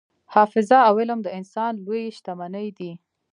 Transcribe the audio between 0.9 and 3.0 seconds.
علم د انسان لویې شتمنۍ دي.